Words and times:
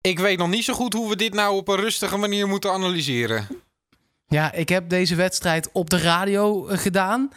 Ik 0.00 0.18
weet 0.18 0.38
nog 0.38 0.48
niet 0.48 0.64
zo 0.64 0.74
goed 0.74 0.92
hoe 0.92 1.08
we 1.08 1.16
dit 1.16 1.34
nou 1.34 1.56
op 1.56 1.68
een 1.68 1.76
rustige 1.76 2.16
manier 2.16 2.48
moeten 2.48 2.72
analyseren. 2.72 3.48
Ja, 4.28 4.52
ik 4.52 4.68
heb 4.68 4.88
deze 4.88 5.14
wedstrijd 5.14 5.68
op 5.72 5.90
de 5.90 5.98
radio 5.98 6.66
eh, 6.66 6.78
gedaan. 6.78 7.30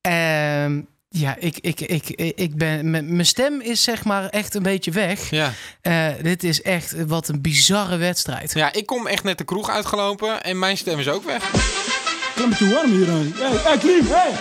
Ehm 0.00 0.80
ja, 1.10 1.36
ik, 1.38 1.58
ik, 1.58 1.80
ik, 1.80 2.08
ik 2.34 2.56
ben. 2.56 2.90
Mijn 2.90 3.26
stem 3.26 3.60
is 3.60 3.82
zeg 3.82 4.04
maar 4.04 4.28
echt 4.28 4.54
een 4.54 4.62
beetje 4.62 4.90
weg. 4.90 5.30
Ja. 5.30 5.52
Eh, 5.80 6.08
dit 6.22 6.44
is 6.44 6.62
echt 6.62 7.06
wat 7.06 7.28
een 7.28 7.40
bizarre 7.40 7.96
wedstrijd. 7.96 8.52
ja, 8.52 8.72
ik 8.72 8.86
kom 8.86 9.06
echt 9.06 9.24
net 9.24 9.38
de 9.38 9.44
kroeg 9.44 9.70
uitgelopen 9.70 10.42
en 10.42 10.58
mijn 10.58 10.76
stem 10.76 10.98
is 10.98 11.08
ook 11.08 11.24
weg. 11.24 11.52
Een 12.36 12.48
beetje 12.48 12.70
warm 12.70 12.90
hier. 12.90 13.06
hè. 13.06 13.12
Hey, 13.12 13.56
hey, 13.56 13.78
Klim, 13.78 14.06
hey. 14.06 14.32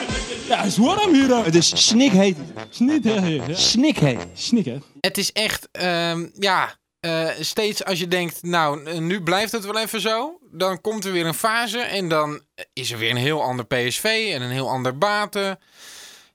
Ja, 0.48 0.58
het 0.58 0.66
is 0.68 0.78
warm 0.78 1.14
hier. 1.14 1.44
Het 1.44 1.56
is 1.56 1.88
snikheet. 1.88 2.38
Snikheet. 2.70 4.22
Snik, 4.34 4.66
hè. 4.66 4.78
Het 5.00 5.18
is 5.18 5.32
echt, 5.32 5.68
ehm, 5.72 6.26
ja, 6.40 6.78
eh, 7.00 7.30
steeds 7.40 7.84
als 7.84 8.00
je 8.00 8.08
denkt, 8.08 8.44
nou, 8.44 8.86
eh, 8.86 8.98
nu 8.98 9.22
blijft 9.22 9.52
het 9.52 9.66
wel 9.66 9.80
even 9.80 10.02
zo. 10.02 10.40
Dan 10.52 10.82
komt 10.82 11.06
er 11.06 11.12
weer 11.12 11.26
een 11.26 11.34
fase 11.34 11.80
en 11.80 12.10
dan 12.10 12.42
is 12.74 12.92
er 12.92 12.98
weer 12.98 13.10
een 13.10 13.18
heel 13.18 13.42
ander 13.42 13.66
PSV 13.66 14.32
en 14.34 14.42
een 14.42 14.52
heel 14.52 14.70
ander 14.70 14.98
Baten. 14.98 15.60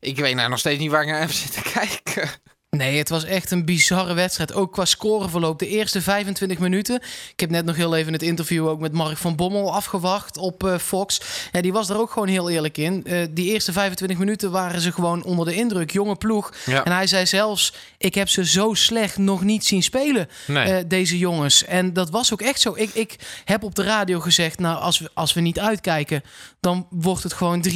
Ik 0.01 0.17
weet 0.17 0.35
nou 0.35 0.49
nog 0.49 0.59
steeds 0.59 0.79
niet 0.81 0.91
waar 0.91 1.03
ik 1.03 1.09
naar 1.09 1.21
heb 1.27 1.33
zitten 1.33 1.63
kijken. 1.63 2.31
Nee, 2.77 2.99
het 2.99 3.09
was 3.09 3.25
echt 3.25 3.51
een 3.51 3.65
bizarre 3.65 4.15
wedstrijd. 4.15 4.53
Ook 4.55 4.73
qua 4.73 4.85
scoreverloop. 4.85 5.59
De 5.59 5.69
eerste 5.69 6.01
25 6.03 6.59
minuten. 6.59 6.97
Ik 7.33 7.41
heb 7.41 7.51
net 7.51 7.65
nog 7.65 7.77
heel 7.77 7.97
even 7.97 8.13
het 8.13 8.23
interview 8.23 8.69
ook 8.69 8.81
met 8.81 8.93
Mark 8.93 9.17
van 9.17 9.37
Bommel 9.37 9.75
afgewacht 9.75 10.37
op 10.37 10.65
eh, 10.65 10.79
Fox. 10.79 11.21
Ja, 11.53 11.61
die 11.61 11.73
was 11.73 11.89
er 11.89 11.99
ook 11.99 12.11
gewoon 12.11 12.29
heel 12.29 12.51
eerlijk 12.51 12.79
in. 12.79 13.05
Eh, 13.05 13.27
die 13.31 13.53
eerste 13.53 13.73
25 13.73 14.19
minuten 14.19 14.51
waren 14.51 14.81
ze 14.81 14.93
gewoon 14.93 15.25
onder 15.25 15.47
de 15.47 15.55
indruk. 15.55 15.91
Jonge 15.91 16.17
ploeg. 16.17 16.53
Ja. 16.67 16.85
En 16.85 16.93
hij 16.93 17.07
zei 17.07 17.27
zelfs, 17.27 17.73
ik 17.99 18.15
heb 18.15 18.29
ze 18.29 18.47
zo 18.47 18.75
slecht 18.75 19.17
nog 19.17 19.43
niet 19.43 19.65
zien 19.65 19.83
spelen. 19.83 20.29
Nee. 20.47 20.73
eh, 20.73 20.85
deze 20.87 21.19
jongens. 21.19 21.65
En 21.65 21.93
dat 21.93 22.11
was 22.11 22.33
ook 22.33 22.43
echt 22.43 22.61
zo. 22.61 22.73
Ik, 22.77 22.91
ik 22.95 23.17
heb 23.45 23.63
op 23.63 23.75
de 23.75 23.83
radio 23.83 24.21
gezegd, 24.21 24.59
nou, 24.59 24.81
als 24.81 24.99
we, 24.99 25.11
als 25.15 25.33
we 25.33 25.41
niet 25.41 25.61
uitkijken, 25.61 26.23
dan 26.61 26.87
wordt 26.91 27.23
het 27.23 27.33
gewoon 27.33 27.65
3-4-0 27.69 27.73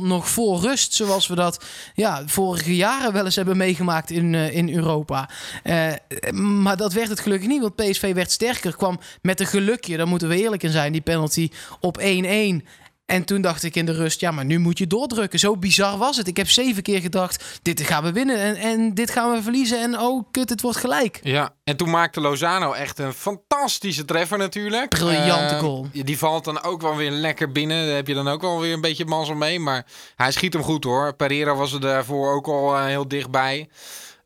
nog 0.00 0.28
voor 0.28 0.60
rust. 0.60 0.94
Zoals 0.94 1.26
we 1.26 1.34
dat 1.34 1.64
ja, 1.94 2.22
vorige 2.26 2.76
jaren 2.76 3.12
wel 3.12 3.24
eens 3.24 3.36
hebben 3.36 3.56
meegemaakt 3.56 4.10
in, 4.10 4.20
eh, 4.34 4.56
in 4.56 4.74
Europa. 4.74 5.28
Eh, 5.62 5.92
maar 6.32 6.76
dat 6.76 6.92
werd 6.92 7.08
het 7.08 7.20
gelukkig 7.20 7.48
niet, 7.48 7.60
want 7.60 7.76
PSV 7.76 8.14
werd 8.14 8.30
sterker. 8.30 8.76
Kwam 8.76 9.00
met 9.22 9.40
een 9.40 9.46
gelukje, 9.46 9.96
daar 9.96 10.08
moeten 10.08 10.28
we 10.28 10.36
eerlijk 10.36 10.62
in 10.62 10.70
zijn, 10.70 10.92
die 10.92 11.00
penalty 11.00 11.50
op 11.80 11.98
1-1. 11.98 12.62
En 13.06 13.24
toen 13.24 13.40
dacht 13.40 13.62
ik 13.62 13.76
in 13.76 13.86
de 13.86 13.92
rust, 13.92 14.20
ja, 14.20 14.30
maar 14.30 14.44
nu 14.44 14.58
moet 14.58 14.78
je 14.78 14.86
doordrukken. 14.86 15.38
Zo 15.38 15.56
bizar 15.56 15.98
was 15.98 16.16
het. 16.16 16.26
Ik 16.26 16.36
heb 16.36 16.48
zeven 16.48 16.82
keer 16.82 17.00
gedacht, 17.00 17.60
dit 17.62 17.80
gaan 17.80 18.02
we 18.02 18.12
winnen 18.12 18.36
en, 18.36 18.56
en 18.56 18.94
dit 18.94 19.10
gaan 19.10 19.32
we 19.32 19.42
verliezen. 19.42 19.80
En 19.80 19.98
oh, 19.98 20.24
kut, 20.30 20.48
het 20.48 20.60
wordt 20.60 20.78
gelijk. 20.78 21.20
Ja, 21.22 21.54
en 21.64 21.76
toen 21.76 21.90
maakte 21.90 22.20
Lozano 22.20 22.72
echt 22.72 22.98
een 22.98 23.12
fantastische 23.12 24.04
treffer 24.04 24.38
natuurlijk. 24.38 24.88
Briljante 24.88 25.54
Eh, 25.54 25.60
goal. 25.60 25.86
Die 25.92 26.18
valt 26.18 26.44
dan 26.44 26.62
ook 26.62 26.80
wel 26.80 26.96
weer 26.96 27.10
lekker 27.10 27.52
binnen. 27.52 27.86
Daar 27.86 27.94
heb 27.94 28.06
je 28.06 28.14
dan 28.14 28.28
ook 28.28 28.40
wel 28.40 28.60
weer 28.60 28.72
een 28.72 28.80
beetje 28.80 29.04
mazzel 29.04 29.34
mee. 29.34 29.58
Maar 29.60 29.86
hij 30.16 30.32
schiet 30.32 30.52
hem 30.52 30.62
goed 30.62 30.84
hoor. 30.84 31.14
Pereira 31.14 31.54
was 31.54 31.72
er 31.72 31.80
daarvoor 31.80 32.34
ook 32.34 32.46
al 32.46 32.84
heel 32.84 33.08
dichtbij. 33.08 33.68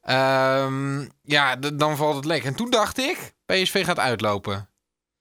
Ehm, 0.07 1.07
ja, 1.23 1.57
dan 1.57 1.97
valt 1.97 2.17
het 2.17 2.25
lekker. 2.25 2.49
En 2.49 2.57
toen 2.57 2.71
dacht 2.71 2.99
ik, 2.99 3.35
PSV 3.47 3.85
gaat 3.85 3.99
uitlopen. 3.99 4.69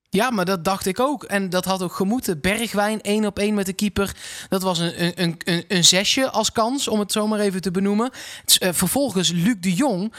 Ja, 0.09 0.29
maar 0.31 0.45
dat 0.45 0.63
dacht 0.63 0.85
ik 0.85 0.99
ook. 0.99 1.23
En 1.23 1.49
dat 1.49 1.65
had 1.65 1.81
ook 1.83 1.93
gemoeten. 1.93 2.41
Bergwijn, 2.41 3.01
één 3.01 3.25
op 3.25 3.39
één 3.39 3.53
met 3.53 3.65
de 3.65 3.73
keeper. 3.73 4.15
Dat 4.49 4.61
was 4.61 4.79
een, 4.79 5.21
een, 5.21 5.35
een- 5.43 5.65
een, 5.67 5.83
zesje 5.83 6.29
als 6.29 6.51
kans, 6.51 6.87
om 6.87 6.99
het 6.99 7.11
zo 7.11 7.27
maar 7.27 7.39
even 7.39 7.61
te 7.61 7.71
benoemen. 7.71 8.09
Eh, 8.59 8.69
vervolgens 8.73 9.31
Luc 9.31 9.55
de 9.59 9.73
Jong. 9.73 10.13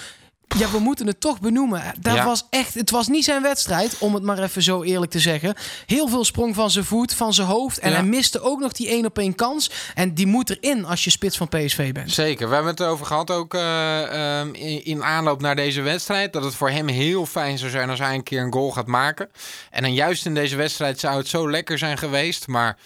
Ja, 0.58 0.70
we 0.70 0.78
moeten 0.78 1.06
het 1.06 1.20
toch 1.20 1.40
benoemen. 1.40 1.82
Dat 2.00 2.14
Ja. 2.14 2.24
was 2.24 2.46
echt, 2.50 2.74
het 2.74 2.90
was 2.90 3.08
niet 3.08 3.24
zijn 3.24 3.42
wedstrijd, 3.42 3.98
om 3.98 4.14
het 4.14 4.22
maar 4.22 4.38
even 4.42 4.62
zo 4.62 4.82
eerlijk 4.82 5.10
te 5.10 5.18
zeggen. 5.20 5.54
Heel 5.86 6.08
veel 6.08 6.24
sprong 6.24 6.54
van 6.54 6.70
zijn 6.70 6.84
voet, 6.84 7.14
van 7.14 7.34
zijn 7.34 7.46
hoofd. 7.46 7.78
En 7.78 7.90
Ja. 7.90 7.96
hij 7.96 8.04
miste 8.04 8.40
ook 8.40 8.60
nog 8.60 8.72
die 8.72 8.88
één 8.88 9.04
op 9.04 9.18
één 9.18 9.34
kans. 9.34 9.70
En 9.94 10.14
die 10.14 10.26
moet 10.26 10.50
erin 10.50 10.84
als 10.84 11.04
je 11.04 11.10
spits 11.10 11.36
van 11.36 11.48
PSV 11.48 11.92
bent. 11.92 12.12
Zeker. 12.12 12.48
We 12.48 12.54
hebben 12.54 12.72
het 12.72 12.80
erover 12.80 13.06
gehad 13.06 13.30
ook 13.30 13.54
eh, 13.54 14.38
ehm, 14.40 14.54
in, 14.54 14.84
in 14.84 15.04
aanloop 15.04 15.40
naar 15.40 15.56
deze 15.56 15.80
wedstrijd. 15.82 16.32
Dat 16.32 16.44
het 16.44 16.54
voor 16.54 16.70
hem 16.70 16.88
heel 16.88 17.26
fijn 17.26 17.58
zou 17.58 17.70
zijn 17.70 17.90
als 17.90 17.98
hij 17.98 18.14
een 18.14 18.22
keer 18.22 18.40
een 18.42 18.52
goal 18.52 18.70
gaat 18.72 18.86
maken. 18.86 19.30
En 19.70 19.82
dan 19.82 19.94
juist 19.94 20.26
in 20.26 20.34
deze 20.34 20.56
wedstrijd 20.56 21.00
zou 21.00 21.16
het 21.18 21.28
zo 21.28 21.50
lekker 21.50 21.78
zijn 21.78 21.98
geweest. 21.98 22.46
Maar 22.46 22.76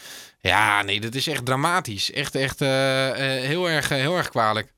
ja, 0.40 0.82
nee, 0.82 1.00
dat 1.00 1.14
is 1.14 1.26
echt 1.26 1.44
dramatisch. 1.44 2.12
Echt, 2.12 2.34
echt 2.34 2.60
eh, 2.60 3.08
eh, 3.08 3.44
heel, 3.44 3.68
erg, 3.68 3.88
heel 3.88 4.16
erg 4.16 4.28
kwalijk. 4.28 4.72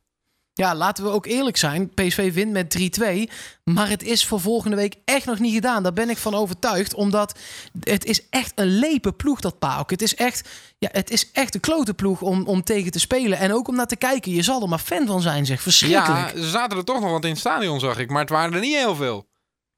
Ja, 0.54 0.74
laten 0.74 1.04
we 1.04 1.10
ook 1.10 1.26
eerlijk 1.26 1.56
zijn. 1.56 1.94
PSV 1.94 2.32
wint 2.32 2.52
met 2.52 3.00
3-2. 3.00 3.32
Maar 3.64 3.88
het 3.88 4.02
is 4.02 4.26
voor 4.26 4.40
volgende 4.40 4.76
week 4.76 4.94
echt 5.04 5.26
nog 5.26 5.38
niet 5.38 5.54
gedaan. 5.54 5.82
Daar 5.82 5.92
ben 5.92 6.10
ik 6.10 6.16
van 6.16 6.34
overtuigd. 6.34 6.94
Omdat 6.94 7.38
het 7.80 8.04
is 8.04 8.28
echt 8.28 8.52
een 8.54 8.78
lepe 8.78 9.12
ploeg, 9.12 9.40
dat 9.40 9.58
PAOK. 9.58 9.90
Het 9.90 10.02
is 10.02 10.14
echt, 10.14 10.48
ja, 10.78 10.88
het 10.92 11.10
is 11.10 11.30
echt 11.32 11.54
een 11.54 11.60
klote 11.60 11.94
ploeg 11.94 12.22
om, 12.22 12.46
om 12.46 12.62
tegen 12.62 12.90
te 12.90 12.98
spelen. 12.98 13.38
En 13.38 13.52
ook 13.52 13.68
om 13.68 13.76
naar 13.76 13.86
te 13.86 13.96
kijken. 13.96 14.32
Je 14.32 14.42
zal 14.42 14.62
er 14.62 14.68
maar 14.68 14.78
fan 14.78 15.06
van 15.06 15.20
zijn, 15.20 15.46
zeg. 15.46 15.62
Verschrikkelijk. 15.62 16.34
Ja, 16.34 16.34
er 16.34 16.48
zaten 16.48 16.78
er 16.78 16.84
toch 16.84 17.00
nog 17.00 17.10
wat 17.10 17.24
in 17.24 17.30
het 17.30 17.38
stadion, 17.38 17.80
zag 17.80 17.98
ik. 17.98 18.10
Maar 18.10 18.20
het 18.20 18.30
waren 18.30 18.54
er 18.54 18.60
niet 18.60 18.76
heel 18.76 18.94
veel. 18.94 19.30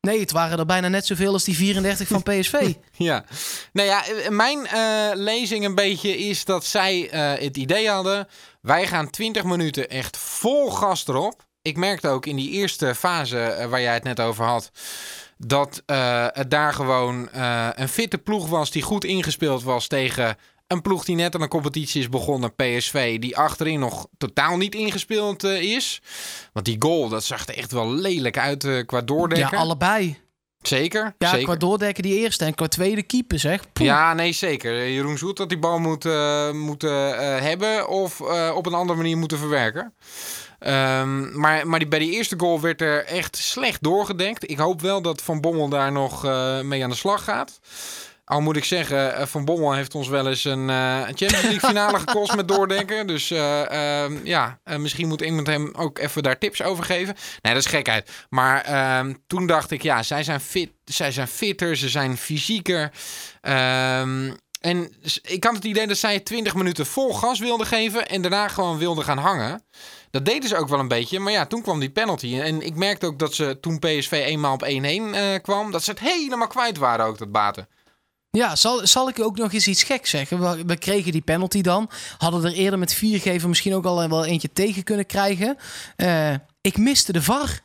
Nee, 0.04 0.20
het 0.20 0.30
waren 0.30 0.58
er 0.58 0.66
bijna 0.66 0.88
net 0.88 1.06
zoveel 1.06 1.32
als 1.32 1.44
die 1.44 1.56
34 1.56 2.08
van 2.08 2.22
PSV. 2.22 2.74
Ja, 2.96 3.24
nou 3.72 3.88
ja, 3.88 4.06
eh, 4.06 4.28
mijn 4.28 4.66
eh, 4.66 5.10
lezing 5.14 5.64
een 5.64 5.74
beetje 5.74 6.18
is 6.18 6.44
dat 6.44 6.64
zij 6.64 7.10
eh, 7.10 7.44
het 7.44 7.56
idee 7.56 7.88
hadden. 7.88 8.28
Wij 8.60 8.86
gaan 8.86 9.10
20 9.10 9.44
minuten 9.44 9.90
echt 9.90 10.16
vol 10.16 10.70
gas 10.70 11.06
erop. 11.06 11.46
Ik 11.62 11.76
merkte 11.76 12.08
ook 12.08 12.26
in 12.26 12.36
die 12.36 12.50
eerste 12.50 12.94
fase 12.94 13.66
waar 13.70 13.80
jij 13.80 13.94
het 13.94 14.04
net 14.04 14.20
over 14.20 14.44
had. 14.44 14.70
Dat 15.38 15.82
het 16.32 16.50
daar 16.50 16.74
gewoon 16.74 17.28
een 17.74 17.88
fitte 17.88 18.18
ploeg 18.18 18.48
was 18.48 18.70
die 18.70 18.82
goed 18.82 19.04
ingespeeld 19.04 19.62
was 19.62 19.86
tegen 19.86 20.36
een 20.66 20.82
ploeg 20.82 21.04
die 21.04 21.16
net 21.16 21.34
aan 21.34 21.42
een 21.42 21.48
competitie 21.48 22.00
is 22.00 22.08
begonnen, 22.08 22.54
PSV, 22.54 23.18
die 23.18 23.36
achterin 23.36 23.80
nog 23.80 24.06
totaal 24.18 24.56
niet 24.56 24.74
ingespeeld 24.74 25.44
eh, 25.44 25.62
is. 25.62 26.02
Want 26.52 26.66
die 26.66 26.76
goal, 26.78 27.08
dat 27.08 27.24
zag 27.24 27.46
er 27.46 27.56
echt 27.56 27.72
wel 27.72 27.92
lelijk 27.92 28.38
uit 28.38 28.64
eh, 28.64 28.86
qua 28.86 28.96
ja, 28.98 29.04
doordekken. 29.04 29.58
allebei. 29.58 30.22
Zeker, 30.62 31.14
Ja, 31.18 31.28
zeker. 31.28 31.44
qua 31.44 31.56
doordekken 31.56 32.02
die 32.02 32.18
eerste 32.18 32.44
en 32.44 32.54
qua 32.54 32.68
tweede 32.68 33.02
keeper, 33.02 33.38
zeg. 33.38 33.72
Poeh. 33.72 33.88
Ja, 33.88 34.14
nee, 34.14 34.32
zeker. 34.32 34.88
Jeroen 34.90 35.18
Zoet 35.18 35.38
had 35.38 35.48
die 35.48 35.58
bal 35.58 35.78
moeten, 35.78 36.58
moeten 36.58 37.18
eh, 37.18 37.40
hebben 37.40 37.88
of 37.88 38.20
op 38.54 38.66
een 38.66 38.74
andere 38.74 38.98
manier 38.98 39.16
moeten 39.16 39.38
verwerken. 39.38 39.94
Ehm, 40.58 41.40
maar 41.40 41.66
maar 41.66 41.78
die, 41.78 41.88
bij 41.88 41.98
die 41.98 42.10
eerste 42.12 42.34
goal 42.38 42.60
werd 42.60 42.80
er 42.80 43.04
echt 43.04 43.36
slecht 43.36 43.82
doorgedekt. 43.82 44.50
Ik 44.50 44.58
hoop 44.58 44.80
wel 44.80 45.02
dat 45.02 45.22
Van 45.22 45.40
Bommel 45.40 45.68
daar 45.68 45.92
nog 45.92 46.22
mee 46.62 46.84
aan 46.84 46.90
de 46.90 46.96
slag 46.96 47.24
gaat. 47.24 47.60
Al 48.24 48.40
moet 48.40 48.56
ik 48.56 48.64
zeggen, 48.64 49.16
eh, 49.16 49.26
Van 49.26 49.44
Bommel 49.44 49.72
heeft 49.72 49.94
ons 49.94 50.08
wel 50.08 50.28
eens 50.28 50.44
een 50.44 50.68
een 50.68 51.16
Champions 51.16 51.42
League 51.42 51.68
finale 51.68 51.98
gekost 51.98 52.36
met 52.36 52.48
doordenken. 52.48 53.06
Dus 53.06 53.30
eh, 53.30 54.02
ehm, 54.02 54.18
ja, 54.24 54.58
misschien 54.78 55.08
moet 55.08 55.20
iemand 55.20 55.46
hem 55.46 55.70
ook 55.76 55.98
even 55.98 56.22
daar 56.22 56.38
tips 56.38 56.62
over 56.62 56.84
geven. 56.84 57.14
Nee, 57.42 57.54
dat 57.54 57.64
is 57.64 57.70
gekheid. 57.70 58.10
Maar 58.28 58.60
ehm, 58.62 59.14
toen 59.26 59.46
dacht 59.46 59.70
ik, 59.70 59.82
ja, 59.82 60.02
zij 60.02 60.22
zijn, 60.22 60.40
fit, 60.40 60.70
zij 60.84 61.12
zijn 61.12 61.28
fitter, 61.28 61.76
ze 61.76 61.88
zijn 61.88 62.16
fysieker. 62.16 62.92
Ehm, 63.40 64.32
en 64.60 64.92
ik 65.22 65.44
had 65.44 65.54
het 65.54 65.64
idee 65.64 65.86
dat 65.86 65.96
zij 65.96 66.20
20 66.20 66.54
minuten 66.54 66.86
vol 66.86 67.12
gas 67.12 67.38
wilden 67.38 67.66
geven 67.66 68.08
en 68.08 68.22
daarna 68.22 68.48
gewoon 68.48 68.78
wilden 68.78 69.04
gaan 69.04 69.18
hangen. 69.18 69.62
Dat 70.10 70.24
deden 70.24 70.48
ze 70.48 70.56
ook 70.56 70.68
wel 70.68 70.78
een 70.78 70.88
beetje, 70.88 71.18
maar 71.18 71.32
ja, 71.32 71.46
toen 71.46 71.62
kwam 71.62 71.80
die 71.80 71.90
penalty. 71.90 72.40
En 72.40 72.62
ik 72.62 72.74
merkte 72.74 73.06
ook 73.06 73.18
dat 73.18 73.34
ze 73.34 73.60
toen 73.60 73.78
PSV 73.78 74.12
eenmaal 74.12 74.54
op 74.54 74.62
1-1 74.62 74.66
eh, 74.66 75.34
kwam, 75.42 75.70
dat 75.70 75.84
ze 75.84 75.90
het 75.90 76.00
helemaal 76.00 76.46
kwijt 76.46 76.78
waren 76.78 77.06
ook, 77.06 77.18
dat 77.18 77.32
baten. 77.32 77.68
Ja, 78.36 78.56
zal, 78.56 78.86
zal 78.86 79.08
ik 79.08 79.20
ook 79.20 79.36
nog 79.36 79.52
eens 79.52 79.66
iets 79.68 79.82
geks 79.82 80.10
zeggen? 80.10 80.40
We, 80.40 80.64
we 80.66 80.76
kregen 80.76 81.12
die 81.12 81.20
penalty 81.22 81.60
dan. 81.60 81.90
Hadden 82.18 82.44
er 82.44 82.52
eerder 82.52 82.78
met 82.78 82.94
vier 82.94 83.20
geven 83.20 83.48
misschien 83.48 83.74
ook 83.74 83.84
al 83.84 84.08
wel 84.08 84.24
eentje 84.24 84.52
tegen 84.52 84.82
kunnen 84.82 85.06
krijgen. 85.06 85.56
Eh, 85.96 86.32
ik 86.60 86.76
miste 86.78 87.12
de 87.12 87.22
VAR. 87.22 87.60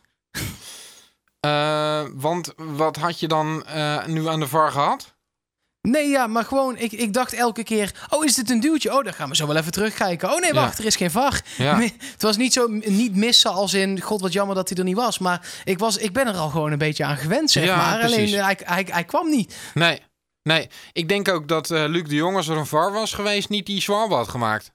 Eh, 1.40 2.02
want 2.14 2.54
wat 2.58 2.96
had 2.96 3.20
je 3.20 3.28
dan 3.28 3.66
eh, 3.66 4.06
nu 4.06 4.28
aan 4.28 4.40
de 4.40 4.48
VAR 4.48 4.72
gehad? 4.72 5.18
Nee, 5.82 6.08
ja, 6.10 6.28
maar 6.28 6.44
gewoon, 6.46 6.78
ik, 6.78 6.92
ik 6.92 7.14
dacht 7.14 7.34
elke 7.34 7.64
keer... 7.64 8.08
Oh, 8.10 8.26
is 8.26 8.36
dit 8.36 8.50
een 8.50 8.60
duwtje? 8.60 8.98
Oh, 8.98 9.04
dan 9.04 9.14
gaan 9.14 9.30
we 9.30 9.36
zo 9.36 9.48
wel 9.48 9.56
even 9.56 9.72
terugkijken. 9.72 10.32
Oh 10.34 10.40
nee, 10.40 10.54
Ja. 10.54 10.60
wacht, 10.62 10.80
er 10.80 10.86
is 10.86 10.96
geen 10.96 11.12
VAR. 11.12 11.42
Ja. 11.58 11.80
Het 12.14 12.22
was 12.22 12.38
niet 12.38 12.54
zo, 12.54 12.68
niet 12.70 13.16
missen 13.16 13.52
als 13.52 13.74
in... 13.74 14.02
God, 14.02 14.22
wat 14.22 14.34
jammer 14.34 14.56
dat 14.56 14.70
hij 14.70 14.78
er 14.78 14.84
niet 14.84 14.96
was. 14.96 15.20
Maar 15.20 15.48
ik, 15.64 15.80
was, 15.80 15.98
ik 15.98 16.14
ben 16.14 16.28
er 16.28 16.36
al 16.36 16.50
gewoon 16.50 16.72
een 16.72 16.78
beetje 16.78 17.06
aan 17.06 17.18
gewend, 17.18 17.52
zeg 17.52 17.64
Ja, 17.64 17.76
maar. 17.78 17.94
Alleen, 18.04 18.16
precies. 18.16 18.34
eh, 18.34 18.44
hij, 18.44 18.58
hij, 18.64 18.86
hij 18.92 19.04
kwam 19.04 19.30
niet. 19.30 19.56
Nee, 19.74 20.02
nee. 20.50 20.70
Ik 20.94 21.10
denk 21.10 21.28
ook 21.28 21.48
dat 21.48 21.72
eh, 21.72 21.84
Luc 21.88 22.04
de 22.04 22.16
Jong, 22.16 22.36
als 22.36 22.48
er 22.48 22.58
een 22.58 22.66
VAR 22.66 22.92
was 22.92 23.14
geweest, 23.14 23.50
niet 23.50 23.66
die 23.66 23.82
zwalbe 23.82 24.16
had 24.16 24.28
gemaakt. 24.28 24.72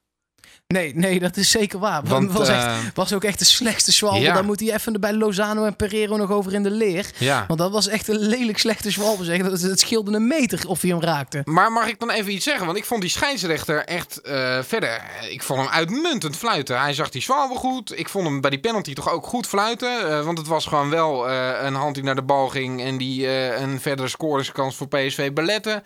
Nee, 0.75 0.93
nee, 0.95 1.19
dat 1.21 1.37
is 1.37 1.51
zeker 1.51 1.79
waar. 1.79 2.03
Want, 2.15 2.33
was, 2.33 2.49
eh, 2.49 2.57
echt, 2.57 2.95
was 2.95 3.13
ook 3.13 3.25
echt 3.25 3.39
de 3.39 3.45
slechtste 3.45 3.93
zwalbe. 3.93 4.21
Ja. 4.21 4.35
Dan 4.35 4.45
moet 4.45 4.61
hij 4.61 4.75
even 4.75 5.01
bij 5.01 5.13
Lozano 5.13 5.65
en 5.65 5.77
Pereiro 5.77 6.17
nog 6.17 6.31
over 6.31 6.53
in 6.55 6.63
de 6.63 6.71
leer. 6.71 7.11
Ja. 7.19 7.45
Want 7.49 7.59
dat 7.59 7.71
was 7.71 7.89
echt 7.89 8.09
een 8.09 8.19
lelijk 8.19 8.59
slechte 8.59 8.91
zwalbe. 8.91 9.25
Zeg. 9.25 9.43
Dat, 9.43 9.61
het 9.61 9.81
scheelde 9.81 10.13
een 10.13 10.27
meter 10.27 10.69
of 10.69 10.81
hij 10.81 10.91
hem 10.91 11.01
raakte. 11.03 11.43
Maar 11.45 11.73
mag 11.73 11.89
ik 11.89 11.99
dan 11.99 12.11
even 12.11 12.33
iets 12.33 12.45
zeggen? 12.45 12.67
Want 12.67 12.79
ik 12.79 12.85
vond 12.85 13.01
die 13.01 13.11
scheidsrechter 13.11 13.85
echt 13.85 14.21
eh, 14.21 14.59
verder. 14.63 15.03
Ik 15.31 15.43
vond 15.43 15.61
hem 15.61 15.69
uitmuntend 15.69 16.37
fluiten. 16.37 16.81
Hij 16.81 16.95
zag 16.95 17.11
die 17.11 17.23
zwalbe 17.23 17.55
goed. 17.55 17.99
Ik 17.99 18.09
vond 18.09 18.27
hem 18.27 18.41
bij 18.41 18.51
die 18.51 18.61
penalty 18.61 18.95
toch 18.95 19.11
ook 19.11 19.27
goed 19.27 19.47
fluiten. 19.47 20.11
eh, 20.11 20.25
want 20.25 20.39
het 20.39 20.47
was 20.47 20.67
gewoon 20.67 20.91
wel 20.91 21.31
een 21.31 21.75
hand 21.75 21.95
die 21.95 22.05
naar 22.05 22.15
de 22.15 22.23
bal 22.23 22.49
ging. 22.49 22.83
En 22.83 22.99
die 22.99 23.29
een 23.57 23.81
verdere 23.81 24.09
scoringskans 24.09 24.77
voor 24.77 24.89
PSV 24.89 25.33
belette. 25.33 25.83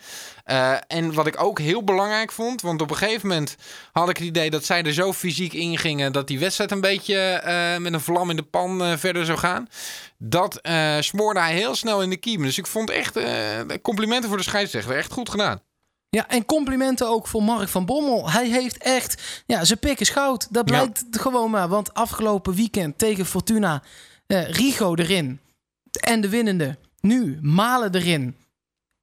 En 0.87 1.13
wat 1.13 1.27
ik 1.27 1.43
ook 1.43 1.59
heel 1.59 1.83
belangrijk 1.83 2.31
vond. 2.31 2.61
Want 2.61 2.81
op 2.81 2.89
een 2.89 2.97
gegeven 2.97 3.27
moment 3.27 3.55
had 3.91 4.09
ik 4.09 4.17
het 4.17 4.27
idee 4.27 4.49
dat 4.49 4.65
zij 4.65 4.78
er 4.83 4.93
zo 4.93 5.13
fysiek 5.13 5.53
in 5.53 5.77
gingen. 5.77 6.11
dat 6.11 6.27
die 6.27 6.39
wedstrijd 6.39 6.71
een 6.71 6.81
beetje 6.81 7.17
eh, 7.17 7.77
met 7.77 7.93
een 7.93 8.01
vlam 8.01 8.29
in 8.29 8.35
de 8.35 8.43
pan 8.43 8.83
eh, 8.83 8.97
verder 8.97 9.25
zou 9.25 9.37
gaan. 9.37 9.67
Dat 10.17 10.57
eh, 10.57 10.95
smoorde 10.99 11.39
hij 11.39 11.53
heel 11.55 11.75
snel 11.75 12.01
in 12.01 12.09
de 12.09 12.17
kiem. 12.17 12.41
Dus 12.41 12.57
ik 12.57 12.67
vond 12.67 12.89
echt 12.89 13.19
complimenten 13.81 14.29
voor 14.29 14.37
de 14.37 14.43
scheidsrechter. 14.43 14.97
Echt 14.97 15.11
goed 15.11 15.29
gedaan. 15.29 15.61
Ja, 16.09 16.27
en 16.27 16.45
complimenten 16.45 17.07
ook 17.09 17.27
voor 17.27 17.43
Mark 17.43 17.69
van 17.69 17.85
Bommel. 17.85 18.31
Hij 18.31 18.47
heeft 18.47 18.77
echt, 18.77 19.43
ja, 19.45 19.63
zijn 19.65 19.79
pik 19.79 19.99
is 19.99 20.09
goud. 20.09 20.47
Dat 20.53 20.69
Ja. 20.69 20.75
blijkt 20.77 21.03
gewoon 21.11 21.51
maar. 21.51 21.67
Want 21.67 21.93
afgelopen 21.93 22.53
weekend 22.53 22.97
tegen 22.97 23.25
Fortuna, 23.25 23.83
eh, 24.27 24.49
Rigo 24.49 24.95
erin. 24.95 25.39
En 25.99 26.21
de 26.21 26.29
winnende. 26.29 26.77
Nu, 27.01 27.39
Malen 27.41 27.95
erin. 27.95 28.35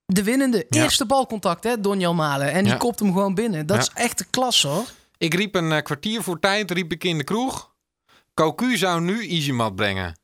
De 0.06 0.23
winnende. 0.23 0.67
Ja. 0.69 0.82
Eerste 0.82 1.06
balcontact, 1.06 1.64
hè, 1.64 1.81
Donjel 1.81 2.14
Malen. 2.14 2.52
En 2.52 2.62
die 2.62 2.73
Ja. 2.73 2.78
kopt 2.78 2.99
hem 2.99 3.12
gewoon 3.12 3.34
binnen. 3.34 3.67
Dat 3.67 3.76
Ja. 3.76 3.82
is 3.82 3.90
echt 4.02 4.19
de 4.19 4.25
klas, 4.31 4.62
hoor. 4.62 4.84
Ik 5.18 5.34
riep 5.34 5.54
een 5.54 5.72
eh, 5.72 5.82
kwartier 5.82 6.22
voor 6.22 6.40
tijd, 6.40 6.70
riep 6.70 6.92
ik 6.92 7.04
in 7.04 7.18
de 7.18 7.24
kroeg. 7.24 7.74
Cocu 8.34 8.76
zou 8.76 9.00
nu 9.00 9.28
Easymat 9.28 9.76
brengen. 9.76 10.18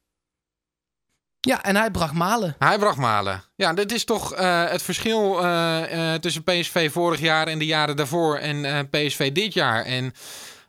Ja, 1.40 1.62
en 1.62 1.76
hij 1.76 1.90
bracht 1.90 2.14
Malen. 2.14 2.54
Hij 2.58 2.78
bracht 2.78 2.96
Malen. 2.96 3.42
Ja, 3.56 3.72
dit 3.72 3.92
is 3.92 4.04
toch 4.04 4.34
eh, 4.34 4.68
het 4.68 4.82
verschil 4.82 5.44
eh, 5.44 6.14
tussen 6.14 6.42
PSV 6.42 6.92
vorig 6.92 7.20
jaar 7.20 7.46
en 7.46 7.58
de 7.58 7.66
jaren 7.66 7.96
daarvoor 7.96 8.36
en 8.36 8.88
PSV 8.88 9.32
dit 9.32 9.54
jaar. 9.54 9.84
En 9.84 10.12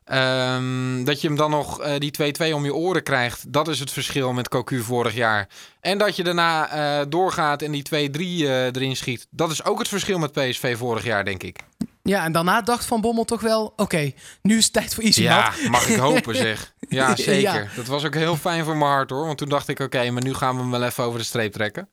ehm, 0.03 1.03
dat 1.03 1.21
je 1.21 1.27
hem 1.27 1.37
dan 1.37 1.51
nog 1.51 1.97
die 1.97 2.33
2-2 2.51 2.53
om 2.53 2.65
je 2.65 2.73
oren 2.73 3.03
krijgt, 3.03 3.53
dat 3.53 3.67
is 3.67 3.79
het 3.79 3.91
verschil 3.91 4.33
met 4.33 4.49
Cocu 4.49 4.81
vorig 4.81 5.13
jaar. 5.13 5.47
En 5.79 5.97
dat 5.97 6.15
je 6.15 6.23
daarna 6.23 7.05
doorgaat 7.05 7.61
en 7.61 7.71
die 7.71 7.83
2-3 7.83 7.89
eh, 7.93 8.65
erin 8.65 8.95
schiet, 8.95 9.27
dat 9.29 9.51
is 9.51 9.63
ook 9.63 9.79
het 9.79 9.87
verschil 9.87 10.19
met 10.19 10.31
PSV 10.31 10.77
vorig 10.77 11.03
jaar, 11.03 11.25
denk 11.25 11.43
ik. 11.43 11.59
Ja, 12.03 12.23
en 12.23 12.31
daarna 12.31 12.61
dacht 12.61 12.85
Van 12.85 13.01
Bommel 13.01 13.25
toch 13.25 13.41
wel... 13.41 13.73
Oké, 13.75 14.11
nu 14.41 14.57
is 14.57 14.63
het 14.63 14.73
tijd 14.73 14.93
voor 14.95 15.03
Easy 15.03 15.21
Ja, 15.21 15.51
mag 15.69 15.87
ik 15.89 15.97
hopen 15.97 16.35
zeg. 16.47 16.73
Ja, 16.79 17.07
Ja. 17.09 17.15
zeker. 17.15 17.71
Dat 17.75 17.85
was 17.87 18.05
ook 18.05 18.13
heel 18.15 18.35
fijn 18.35 18.63
voor 18.65 18.77
mijn 18.77 18.91
hart 18.91 19.09
hoor. 19.09 19.25
Want 19.25 19.37
toen 19.37 19.49
dacht 19.49 19.67
ik, 19.67 19.79
oké, 19.79 20.09
maar 20.11 20.23
nu 20.23 20.33
gaan 20.33 20.55
we 20.55 20.61
hem 20.61 20.71
wel 20.71 20.83
even 20.83 21.03
over 21.03 21.19
de 21.19 21.25
streep 21.25 21.53
trekken. 21.53 21.89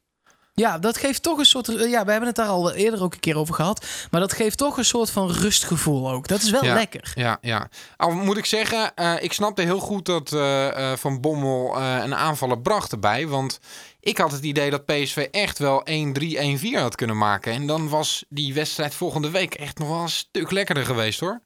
Ja, 0.55 0.79
dat 0.79 0.97
geeft 0.97 1.23
toch 1.23 1.39
een 1.39 1.45
soort... 1.45 1.67
Ja, 1.67 2.05
we 2.05 2.11
hebben 2.11 2.27
het 2.27 2.37
daar 2.37 2.47
al 2.49 2.73
eerder 2.73 3.03
ook 3.03 3.13
een 3.15 3.21
keer 3.21 3.37
over 3.37 3.55
gehad. 3.55 3.87
Maar 4.11 4.21
dat 4.21 4.33
geeft 4.33 4.59
toch 4.59 4.77
een 4.79 4.85
soort 4.85 5.11
van 5.11 5.31
rustgevoel 5.33 6.11
ook. 6.11 6.29
Dat 6.29 6.43
is 6.43 6.51
wel 6.51 6.65
Ja. 6.65 6.75
lekker. 6.75 7.13
Ja, 7.15 7.39
ja. 7.41 7.69
Al 7.97 8.11
moet 8.11 8.37
ik 8.37 8.45
zeggen, 8.47 8.95
eh, 8.95 9.13
ik 9.21 9.33
snapte 9.33 9.63
heel 9.63 9.79
goed 9.79 10.07
dat 10.07 10.33
eh, 10.33 10.93
eh, 10.93 10.99
Van 10.99 11.21
Bommel 11.21 11.77
eh, 11.77 11.97
een 12.05 12.15
aanvaller 12.15 12.61
bracht 12.61 12.93
erbij. 12.93 13.27
Want 13.27 13.61
ik 14.01 14.19
had 14.19 14.33
het 14.33 14.45
idee 14.45 14.71
dat 14.71 14.85
PSV 14.85 15.29
echt 15.31 15.59
wel 15.59 15.87
1-3, 15.91 15.93
1-4 15.93 16.79
had 16.79 16.95
kunnen 16.95 17.19
maken. 17.19 17.53
En 17.53 17.67
dan 17.67 17.89
was 17.89 18.25
die 18.29 18.55
wedstrijd 18.55 18.95
volgende 18.95 19.31
week 19.31 19.55
echt 19.55 19.79
nog 19.79 19.89
wel 19.89 20.01
een 20.01 20.09
stuk 20.09 20.51
lekkerder 20.51 20.85
geweest 20.85 21.21
hoor. 21.21 21.43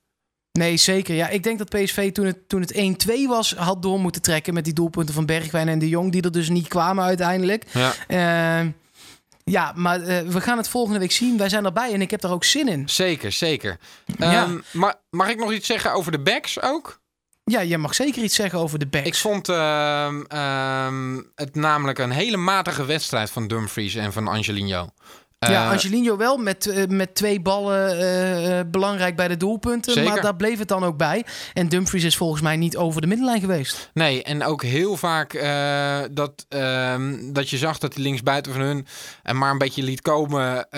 Nee, 0.58 0.76
zeker. 0.76 1.14
Ja, 1.14 1.28
ik 1.28 1.42
denk 1.42 1.58
dat 1.58 1.68
PSV 1.68 2.12
toen 2.12 2.26
het, 2.26 2.48
toen 2.48 2.60
het 2.60 3.06
1-2 3.08 3.28
was, 3.28 3.54
had 3.54 3.82
door 3.82 4.00
moeten 4.00 4.22
trekken 4.22 4.54
met 4.54 4.64
die 4.64 4.72
doelpunten 4.72 5.14
van 5.14 5.26
Bergwijn 5.26 5.68
en 5.68 5.78
de 5.78 5.88
Jong, 5.88 6.12
die 6.12 6.22
er 6.22 6.32
dus 6.32 6.48
niet 6.48 6.68
kwamen 6.68 7.04
uiteindelijk. 7.04 7.64
Ja. 7.72 7.92
Eh, 8.06 8.66
ja, 9.44 9.72
maar 9.76 10.02
eh, 10.02 10.20
we 10.20 10.40
gaan 10.40 10.56
het 10.56 10.68
volgende 10.68 10.98
week 10.98 11.12
zien. 11.12 11.36
Wij 11.36 11.48
zijn 11.48 11.64
erbij 11.64 11.92
en 11.92 12.00
ik 12.00 12.10
heb 12.10 12.20
daar 12.20 12.32
ook 12.32 12.44
zin 12.44 12.68
in. 12.68 12.88
Zeker, 12.88 13.32
zeker. 13.32 13.78
Ja. 14.18 14.44
Ehm, 14.44 14.58
maar 14.72 14.94
mag 15.10 15.28
ik 15.28 15.38
nog 15.38 15.52
iets 15.52 15.66
zeggen 15.66 15.92
over 15.92 16.12
de 16.12 16.20
backs 16.20 16.60
ook? 16.62 17.00
Ja, 17.44 17.61
je 17.61 17.79
mag 17.79 17.94
zeker 17.94 18.23
iets 18.23 18.35
zeggen 18.35 18.58
over 18.58 18.79
de 18.79 18.87
backs. 18.87 19.06
Ik 19.06 19.14
vond 19.14 19.49
ehm, 19.49 20.23
ehm, 20.29 21.20
het 21.35 21.55
namelijk 21.55 21.99
een 21.99 22.11
hele 22.11 22.37
matige 22.37 22.85
wedstrijd 22.85 23.31
van 23.31 23.46
Dumfries 23.49 23.94
en 23.94 24.12
van 24.12 24.29
Angelino. 24.29 24.88
ja, 25.38 25.64
Eh, 25.64 25.70
Angelino 25.70 26.17
wel 26.17 26.37
met, 26.37 26.67
eh, 26.67 26.87
met 26.88 27.14
twee 27.14 27.41
ballen 27.41 27.99
eh, 27.99 28.61
belangrijk 28.67 29.17
bij 29.17 29.29
de 29.29 29.37
doelpunten. 29.37 29.93
Zeker. 29.93 30.11
Maar 30.12 30.20
daar 30.23 30.37
bleef 30.37 30.58
het 30.58 30.69
dan 30.69 30.85
ook 30.85 30.96
bij. 30.96 31.25
En 31.52 31.69
Dumfries 31.69 32.05
is 32.05 32.17
volgens 32.17 32.43
mij 32.43 32.56
niet 32.56 32.76
over 32.76 33.00
de 33.00 33.06
middenlijn 33.06 33.41
geweest. 33.41 33.91
Nee, 33.94 34.23
en 34.23 34.44
ook 34.44 34.62
heel 34.62 34.96
vaak 34.96 35.32
dat, 36.12 36.46
ehm, 36.49 37.32
dat 37.32 37.50
je 37.50 37.58
zag 37.58 37.79
dat 37.79 37.94
hij 37.94 38.02
linksbuiten 38.02 38.52
van 38.52 38.61
hun 38.61 38.87
en 39.23 39.38
maar 39.38 39.50
een 39.50 39.58
beetje 39.58 39.82
liet 39.82 40.02
komen. 40.02 40.70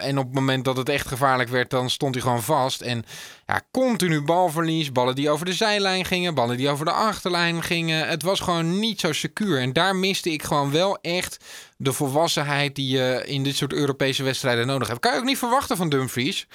en 0.00 0.18
op 0.18 0.24
het 0.24 0.34
moment 0.34 0.64
dat 0.64 0.76
het 0.76 0.88
echt 0.88 1.08
gevaarlijk 1.08 1.48
werd, 1.48 1.70
dan 1.70 1.90
stond 1.90 2.14
hij 2.14 2.22
gewoon 2.22 2.42
vast. 2.42 2.80
En 2.80 3.04
ja, 3.50 3.62
continu 3.70 4.22
balverlies, 4.22 4.92
ballen 4.92 5.14
die 5.14 5.30
over 5.30 5.46
de 5.46 5.52
zijlijn 5.52 6.04
gingen, 6.04 6.34
ballen 6.34 6.56
die 6.56 6.68
over 6.68 6.84
de 6.84 6.92
achterlijn 6.92 7.62
gingen. 7.62 8.08
Het 8.08 8.22
was 8.22 8.40
gewoon 8.40 8.78
niet 8.78 9.00
zo 9.00 9.12
secuur. 9.12 9.60
En 9.60 9.72
daar 9.72 9.96
miste 9.96 10.32
ik 10.32 10.42
gewoon 10.42 10.70
wel 10.70 10.98
echt 11.00 11.44
de 11.76 11.92
volwassenheid 11.92 12.74
die 12.74 12.96
je 12.96 13.22
in 13.26 13.42
dit 13.42 13.56
soort 13.56 13.72
Europese 13.72 14.22
wedstrijden 14.22 14.66
nodig 14.66 14.88
hebt. 14.88 15.00
Kan 15.00 15.12
je 15.12 15.18
ook 15.18 15.24
niet 15.24 15.38
verwachten 15.38 15.76
van 15.76 15.88
Dumfries. 15.88 16.46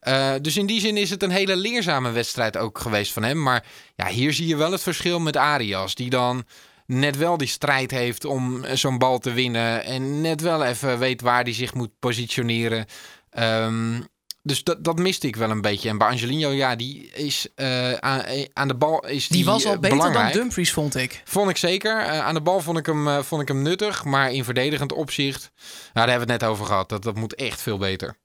Eh, 0.00 0.32
dus 0.40 0.56
in 0.56 0.66
die 0.66 0.80
zin 0.80 0.96
is 0.96 1.10
het 1.10 1.22
een 1.22 1.30
hele 1.30 1.56
leerzame 1.56 2.10
wedstrijd 2.10 2.56
ook 2.56 2.78
geweest 2.78 3.12
van 3.12 3.22
hem. 3.22 3.42
Maar 3.42 3.64
ja, 3.96 4.06
hier 4.06 4.32
zie 4.32 4.46
je 4.46 4.56
wel 4.56 4.72
het 4.72 4.82
verschil 4.82 5.20
met 5.20 5.36
Arias. 5.36 5.94
Die 5.94 6.10
dan 6.10 6.44
net 6.86 7.16
wel 7.16 7.36
die 7.36 7.48
strijd 7.48 7.90
heeft 7.90 8.24
om 8.24 8.64
zo'n 8.72 8.98
bal 8.98 9.18
te 9.18 9.32
winnen. 9.32 9.84
En 9.84 10.20
net 10.20 10.40
wel 10.40 10.64
even 10.64 10.98
weet 10.98 11.20
waar 11.20 11.42
hij 11.42 11.54
zich 11.54 11.74
moet 11.74 11.98
positioneren. 11.98 12.86
Ehm, 13.30 14.00
dus 14.42 14.64
dat, 14.64 14.84
dat 14.84 14.98
miste 14.98 15.26
ik 15.26 15.36
wel 15.36 15.50
een 15.50 15.60
beetje. 15.60 15.88
En 15.88 15.98
bij 15.98 16.08
Angelino, 16.08 16.50
ja, 16.50 16.76
die 16.76 17.10
is 17.10 17.46
eh, 17.54 17.92
aan, 17.92 18.20
eh, 18.20 18.46
aan 18.52 18.68
de 18.68 18.74
bal. 18.74 19.06
Is 19.06 19.28
die, 19.28 19.36
Die 19.36 19.46
was 19.46 19.66
al 19.66 19.72
eh, 19.72 19.78
beter 19.78 19.96
belangrijk. 19.96 20.32
dan 20.32 20.42
Dumfries, 20.42 20.72
vond 20.72 20.96
ik. 20.96 21.22
Vond 21.24 21.50
ik 21.50 21.56
zeker. 21.56 22.04
Aan 22.04 22.34
de 22.34 22.40
bal 22.40 22.60
vond 22.60 22.78
ik, 22.78 22.86
hem, 22.86 23.24
vond 23.24 23.42
ik 23.42 23.48
hem 23.48 23.62
nuttig. 23.62 24.04
Maar 24.04 24.32
in 24.32 24.44
verdedigend 24.44 24.92
opzicht, 24.92 25.50
nou, 25.60 25.72
daar 25.92 26.08
hebben 26.08 26.26
we 26.26 26.32
het 26.32 26.42
net 26.42 26.50
over 26.50 26.66
gehad. 26.66 26.88
Dat, 26.88 27.02
dat 27.02 27.14
moet 27.14 27.34
echt 27.34 27.62
veel 27.62 27.78
beter. 27.78 28.16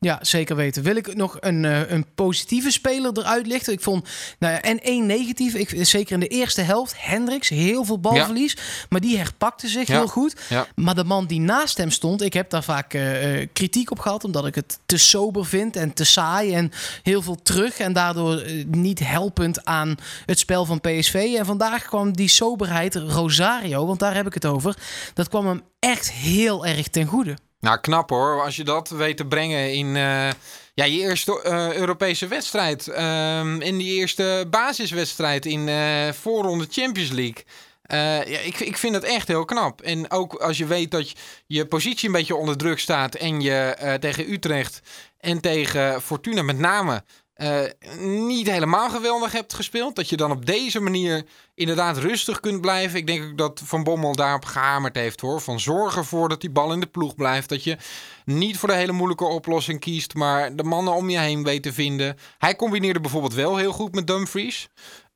Ja, 0.00 0.18
zeker 0.20 0.56
weten. 0.56 0.82
Wil 0.82 0.96
ik 0.96 1.14
nog 1.14 1.36
een, 1.40 1.64
eh, 1.64 1.90
een 1.90 2.06
positieve 2.14 2.70
speler 2.70 3.18
eruit 3.18 3.46
lichten? 3.46 3.72
Ik 3.72 3.80
vond, 3.80 4.08
nou 4.38 4.52
ja, 4.52 4.60
en 4.62 4.80
één 4.80 5.06
negatief. 5.06 5.54
Ik, 5.54 5.86
zeker 5.86 6.12
in 6.14 6.20
de 6.20 6.26
eerste 6.28 6.60
helft, 6.60 6.94
Hendricks, 6.96 7.48
heel 7.48 7.84
veel 7.84 7.98
balverlies. 8.00 8.56
Maar 8.88 9.00
die 9.00 9.16
herpakte 9.16 9.68
zich 9.68 9.86
Ja. 9.88 9.94
heel 9.98 10.08
goed. 10.08 10.34
Ja. 10.48 10.66
Maar 10.74 10.94
de 10.94 11.04
man 11.04 11.26
die 11.26 11.40
naast 11.40 11.76
hem 11.76 11.90
stond, 11.90 12.22
ik 12.22 12.32
heb 12.32 12.50
daar 12.50 12.62
vaak 12.64 12.94
eh, 12.94 13.40
eh, 13.40 13.48
kritiek 13.52 13.90
op 13.90 13.98
gehad. 13.98 14.24
Omdat 14.24 14.46
ik 14.46 14.54
het 14.54 14.78
te 14.86 14.96
sober 14.98 15.46
vind 15.46 15.76
en 15.76 15.92
te 15.92 16.04
saai. 16.04 16.54
En 16.54 16.70
heel 17.02 17.22
veel 17.22 17.42
terug. 17.42 17.78
En 17.78 17.92
daardoor 17.92 18.36
eh, 18.38 18.64
niet 18.66 18.98
helpend 18.98 19.64
aan 19.64 19.94
het 20.26 20.38
spel 20.38 20.64
van 20.64 20.80
PSV. 20.80 21.34
En 21.38 21.46
vandaag 21.46 21.84
kwam 21.84 22.12
die 22.12 22.28
soberheid, 22.28 22.94
Rosario, 22.94 23.86
want 23.86 23.98
daar 23.98 24.14
heb 24.14 24.26
ik 24.26 24.34
het 24.34 24.44
over. 24.46 24.76
Dat 25.14 25.28
kwam 25.28 25.46
hem 25.46 25.62
echt 25.78 26.12
heel 26.12 26.66
erg 26.66 26.88
ten 26.88 27.06
goede. 27.06 27.36
Nou, 27.66 27.78
knap 27.80 28.10
hoor. 28.10 28.42
Als 28.42 28.56
je 28.56 28.64
dat 28.64 28.88
weet 28.88 29.16
te 29.16 29.24
brengen 29.26 29.72
in 29.72 29.96
eh, 29.96 30.30
ja, 30.74 30.84
je 30.84 30.98
eerste 30.98 31.42
eh, 31.42 31.74
Europese 31.74 32.26
wedstrijd. 32.26 32.88
Ehm, 32.88 33.60
in 33.60 33.78
die 33.78 33.94
eerste 33.94 34.46
basiswedstrijd 34.50 35.46
in 35.46 35.68
eh 35.68 36.12
voorronde 36.12 36.66
Champions 36.70 37.10
League. 37.10 37.44
Ja, 37.88 38.22
ik, 38.22 38.60
ik 38.60 38.76
vind 38.76 38.94
het 38.94 39.04
echt 39.04 39.28
heel 39.28 39.44
knap. 39.44 39.80
En 39.80 40.10
ook 40.10 40.34
als 40.34 40.58
je 40.58 40.66
weet 40.66 40.90
dat 40.90 41.10
je, 41.10 41.16
je 41.46 41.66
positie 41.66 42.06
een 42.06 42.14
beetje 42.14 42.36
onder 42.36 42.56
druk 42.56 42.78
staat. 42.78 43.14
En 43.14 43.40
je 43.40 43.96
tegen 44.00 44.32
Utrecht 44.32 44.80
en 45.20 45.40
tegen 45.40 46.02
Fortuna 46.02 46.42
met 46.42 46.58
name 46.58 47.04
eh, 47.36 47.64
niet 47.98 48.50
helemaal 48.50 48.90
geweldig 48.90 49.32
hebt 49.32 49.54
gespeeld. 49.54 49.96
Dat 49.96 50.08
je 50.08 50.16
dan 50.16 50.30
op 50.30 50.46
deze 50.46 50.80
manier 50.80 51.24
inderdaad 51.54 51.96
rustig 51.96 52.40
kunt 52.40 52.60
blijven. 52.60 52.98
Ik 52.98 53.06
denk 53.06 53.24
ook 53.24 53.38
dat 53.38 53.62
Van 53.64 53.84
Bommel 53.84 54.14
daarop 54.14 54.44
gehamerd 54.44 54.94
heeft 54.94 55.20
hoor. 55.20 55.40
Van 55.40 55.60
zorg 55.60 55.96
ervoor 55.96 56.28
dat 56.28 56.40
die 56.40 56.50
bal 56.50 56.72
in 56.72 56.80
de 56.80 56.86
ploeg 56.86 57.14
blijft. 57.14 57.48
Dat 57.48 57.64
je 57.64 57.76
niet 58.24 58.58
voor 58.58 58.68
de 58.68 58.74
hele 58.74 58.92
moeilijke 58.92 59.24
oplossing 59.24 59.80
kiest. 59.80 60.14
Maar 60.14 60.56
de 60.56 60.62
mannen 60.62 60.94
om 60.94 61.10
je 61.10 61.18
heen 61.18 61.44
weet 61.44 61.62
te 61.62 61.72
vinden. 61.72 62.16
Hij 62.38 62.56
combineerde 62.56 63.00
bijvoorbeeld 63.00 63.34
wel 63.34 63.56
heel 63.56 63.72
goed 63.72 63.94
met 63.94 64.06
Dumfries. 64.06 64.68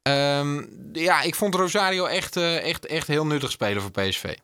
Ehm, 0.02 0.64
ja, 0.92 1.22
ik 1.22 1.34
vond 1.34 1.54
Rosario 1.54 2.04
echt, 2.04 2.36
eh, 2.36 2.68
echt, 2.68 2.86
echt 2.86 3.06
heel 3.06 3.26
nuttig 3.26 3.50
spelen 3.50 3.82
voor 3.82 3.90
PSV. 3.90 4.34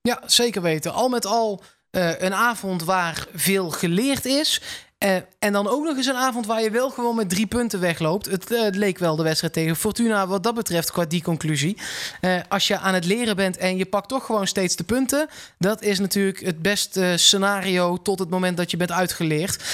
Ja, 0.00 0.22
zeker 0.26 0.62
weten. 0.62 0.92
Al 0.92 1.08
met 1.08 1.26
al 1.26 1.62
eh, 1.90 2.20
een 2.20 2.34
avond 2.34 2.84
waar 2.84 3.26
veel 3.34 3.70
geleerd 3.70 4.24
is. 4.24 4.60
Eh, 4.98 5.16
en 5.38 5.52
dan 5.52 5.68
ook 5.68 5.84
nog 5.84 5.96
eens 5.96 6.06
een 6.06 6.14
avond 6.14 6.46
waar 6.46 6.62
je 6.62 6.70
wel 6.70 6.90
gewoon 6.90 7.16
met 7.16 7.28
drie 7.28 7.46
punten 7.46 7.80
wegloopt. 7.80 8.26
Het, 8.26 8.52
eh, 8.52 8.62
het 8.62 8.76
leek 8.76 8.98
wel 8.98 9.16
de 9.16 9.22
wedstrijd 9.22 9.52
tegen 9.52 9.76
Fortuna 9.76 10.26
wat 10.26 10.42
dat 10.42 10.54
betreft 10.54 10.90
qua 10.92 11.04
die 11.04 11.22
conclusie. 11.22 11.76
Eh, 12.20 12.34
als 12.48 12.66
je 12.66 12.78
aan 12.78 12.94
het 12.94 13.04
leren 13.04 13.36
bent 13.36 13.56
en 13.56 13.76
je 13.76 13.86
pakt 13.86 14.08
toch 14.08 14.26
gewoon 14.26 14.46
steeds 14.46 14.76
de 14.76 14.84
punten. 14.84 15.28
Dat 15.58 15.82
is 15.82 15.98
natuurlijk 15.98 16.40
het 16.40 16.62
beste 16.62 17.12
scenario 17.16 17.96
tot 18.02 18.18
het 18.18 18.30
moment 18.30 18.56
dat 18.56 18.70
je 18.70 18.76
bent 18.76 18.92
uitgeleerd. 18.92 19.64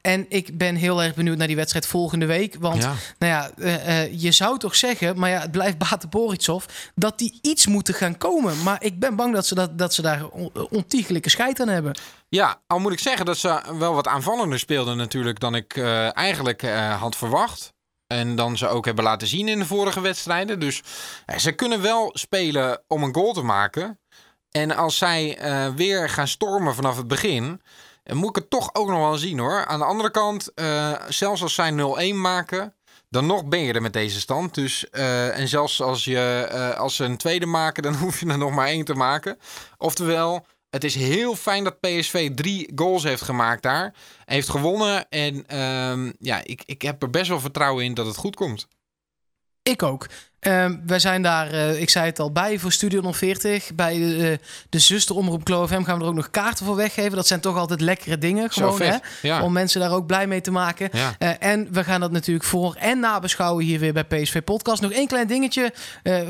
En 0.00 0.26
ik 0.28 0.58
ben 0.58 0.74
heel 0.74 1.02
erg 1.02 1.14
benieuwd 1.14 1.36
naar 1.36 1.46
die 1.46 1.56
wedstrijd 1.56 1.86
volgende 1.86 2.26
week. 2.26 2.56
Want 2.58 2.82
Ja. 2.82 2.94
nou 3.18 3.32
ja, 3.32 3.50
je 4.10 4.30
zou 4.32 4.58
toch 4.58 4.76
zeggen, 4.76 5.18
maar 5.18 5.30
ja, 5.30 5.40
het 5.40 5.50
blijft 5.50 5.78
Bate 5.78 6.06
Borisov, 6.06 6.64
dat 6.94 7.18
die 7.18 7.38
iets 7.42 7.66
moeten 7.66 7.94
gaan 7.94 8.18
komen. 8.18 8.62
Maar 8.62 8.84
ik 8.84 8.98
ben 9.00 9.16
bang 9.16 9.34
dat 9.34 9.46
ze, 9.46 9.54
dat, 9.54 9.78
dat 9.78 9.94
ze 9.94 10.02
daar 10.02 10.26
on- 10.28 10.50
ontiegelijke 10.70 11.30
scheid 11.30 11.60
aan 11.60 11.68
hebben. 11.68 11.92
Ja, 12.30 12.62
al 12.66 12.78
moet 12.78 12.92
ik 12.92 12.98
zeggen 12.98 13.26
dat 13.26 13.36
ze 13.36 13.60
wel 13.78 13.94
wat 13.94 14.06
aanvallender 14.06 14.58
speelden 14.58 14.96
natuurlijk 14.96 15.40
dan 15.40 15.54
ik 15.54 15.76
eh, 15.76 16.16
eigenlijk 16.16 16.62
eh, 16.62 17.00
had 17.00 17.16
verwacht. 17.16 17.72
En 18.06 18.36
dan 18.36 18.56
ze 18.56 18.68
ook 18.68 18.84
hebben 18.84 19.04
laten 19.04 19.28
zien 19.28 19.48
in 19.48 19.58
de 19.58 19.66
vorige 19.66 20.00
wedstrijden. 20.00 20.60
Dus 20.60 20.82
eh, 21.26 21.38
ze 21.38 21.52
kunnen 21.52 21.82
wel 21.82 22.10
spelen 22.12 22.82
om 22.86 23.02
een 23.02 23.14
goal 23.14 23.32
te 23.32 23.42
maken. 23.42 24.00
En 24.50 24.76
als 24.76 24.96
zij 24.96 25.38
weer 25.74 26.08
gaan 26.08 26.28
stormen 26.28 26.74
vanaf 26.74 26.96
het 26.96 27.08
begin, 27.08 27.62
moet 28.12 28.28
ik 28.28 28.36
het 28.36 28.50
toch 28.50 28.74
ook 28.74 28.88
nog 28.88 28.98
wel 28.98 29.16
zien 29.16 29.38
hoor. 29.38 29.66
Aan 29.66 29.78
de 29.78 29.84
andere 29.84 30.10
kant, 30.10 30.52
zelfs 31.08 31.42
als 31.42 31.54
zij 31.54 31.72
0-1 32.12 32.14
maken, 32.14 32.74
dan 33.08 33.26
nog 33.26 33.44
ben 33.44 33.58
je 33.58 33.72
er 33.72 33.82
met 33.82 33.92
deze 33.92 34.20
stand. 34.20 34.54
Dus, 34.54 34.90
en 34.90 35.48
zelfs 35.48 35.82
als, 35.82 36.04
je, 36.04 36.74
als 36.78 36.96
ze 36.96 37.04
een 37.04 37.16
tweede 37.16 37.46
maken, 37.46 37.82
dan 37.92 37.94
hoef 37.94 38.20
je 38.20 38.26
er 38.26 38.38
nog 38.38 38.54
maar 38.54 38.66
één 38.66 38.84
te 38.84 38.94
maken. 38.94 39.38
Oftewel, 39.76 40.46
het 40.70 40.84
is 40.84 40.94
heel 40.94 41.34
fijn 41.34 41.64
dat 41.64 41.80
PSV 41.80 42.30
drie 42.34 42.72
goals 42.74 43.02
heeft 43.02 43.22
gemaakt 43.22 43.62
daar. 43.62 43.94
Heeft 44.24 44.48
gewonnen. 44.48 45.08
En 45.08 45.46
ehm, 45.46 46.12
ja, 46.18 46.44
ik, 46.44 46.62
ik 46.66 46.82
heb 46.82 47.02
er 47.02 47.10
best 47.10 47.28
wel 47.28 47.40
vertrouwen 47.40 47.84
in 47.84 47.94
dat 47.94 48.06
het 48.06 48.16
goed 48.16 48.36
komt. 48.36 48.68
Ik 49.62 49.82
ook. 49.82 50.06
Ehm 50.40 50.76
wij 50.86 50.98
zijn 50.98 51.22
daar, 51.22 51.50
eh, 51.50 51.80
ik 51.80 51.90
zei 51.90 52.06
het 52.06 52.18
al, 52.18 52.32
bij 52.32 52.58
voor 52.58 52.72
Studio 52.72 53.12
040. 53.12 53.74
Bij 53.74 53.98
de, 53.98 54.30
eh, 54.30 54.46
de 54.68 54.78
zuster 54.78 55.16
Omroep 55.16 55.40
Glow 55.44 55.66
FM 55.66 55.82
gaan 55.82 55.96
we 55.98 56.02
er 56.02 56.08
ook 56.08 56.14
nog 56.14 56.30
kaarten 56.30 56.66
voor 56.66 56.76
weggeven. 56.76 57.16
Dat 57.16 57.26
zijn 57.26 57.40
toch 57.40 57.56
altijd 57.56 57.80
lekkere 57.80 58.18
dingen. 58.18 58.50
Gewoon, 58.50 58.82
hè? 58.82 58.96
Ja. 59.22 59.42
Om 59.42 59.52
mensen 59.52 59.80
daar 59.80 59.92
ook 59.92 60.06
blij 60.06 60.26
mee 60.26 60.40
te 60.40 60.50
maken. 60.50 60.88
Ja. 60.92 61.14
Eh, 61.18 61.30
en 61.38 61.68
we 61.72 61.84
gaan 61.84 62.00
dat 62.00 62.10
natuurlijk 62.10 62.46
voor 62.46 62.74
en 62.74 63.00
nabeschouwen 63.00 63.64
hier 63.64 63.78
weer 63.78 63.92
bij 63.92 64.04
PSV 64.04 64.42
Podcast. 64.42 64.82
Nog 64.82 64.92
één 64.92 65.06
klein 65.06 65.26
dingetje 65.26 65.72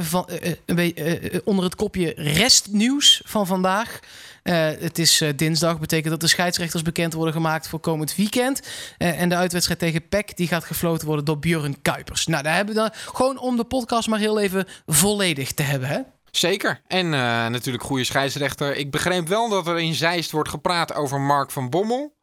van, 0.00 0.28
een 0.66 0.76
beetje, 0.76 1.42
onder 1.44 1.64
het 1.64 1.74
kopje 1.74 2.12
restnieuws 2.16 3.22
van 3.24 3.46
vandaag. 3.46 3.98
Het 4.42 4.98
is 4.98 5.22
dinsdag, 5.36 5.78
betekent 5.78 6.10
dat 6.10 6.20
de 6.20 6.26
scheidsrechters 6.26 6.82
bekend 6.82 7.12
worden 7.12 7.34
gemaakt 7.34 7.68
voor 7.68 7.80
komend 7.80 8.16
weekend. 8.16 8.60
En 8.98 9.28
de 9.28 9.36
uitwedstrijd 9.36 9.80
tegen 9.80 10.08
PEC 10.08 10.36
die 10.36 10.48
gaat 10.48 10.64
gefloten 10.64 11.06
worden 11.06 11.24
door 11.24 11.38
Björn 11.38 11.82
Kuipers. 11.82 12.26
Nou, 12.26 12.42
daar 12.42 12.54
hebben 12.54 12.74
we 12.74 12.80
dan 12.80 12.90
gewoon 13.14 13.38
om 13.38 13.56
de 13.56 13.64
podcast 13.64 13.97
maar 14.06 14.18
heel 14.18 14.40
even 14.40 14.66
volledig 14.86 15.52
te 15.52 15.62
hebben. 15.62 15.88
Hè? 15.88 16.00
Zeker. 16.30 16.80
En 16.86 17.14
eh, 17.14 17.46
natuurlijk 17.46 17.84
goede 17.84 18.04
scheidsrechter. 18.04 18.76
Ik 18.76 18.90
begreep 18.90 19.28
wel 19.28 19.48
dat 19.48 19.66
er 19.66 19.78
in 19.78 19.94
Zeist 19.94 20.30
wordt 20.30 20.48
gepraat 20.48 20.94
over 20.94 21.20
Mark 21.20 21.50
van 21.50 21.70
Bommel. 21.70 22.16